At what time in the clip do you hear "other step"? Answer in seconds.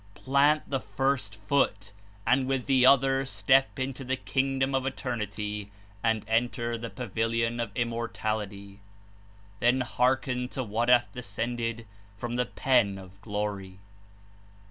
2.87-3.77